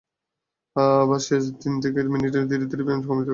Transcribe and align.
আবার 1.01 1.21
শেষ 1.27 1.43
তিন 1.61 1.73
থেকে 1.83 1.97
থেকে 1.97 2.09
মিনিটে 2.13 2.39
ধীরে 2.51 2.65
ধীরে 2.71 2.83
ব্যায়ামের 2.85 3.01
গতি 3.01 3.09
কমিয়ে 3.09 3.19
দিন। 3.19 3.29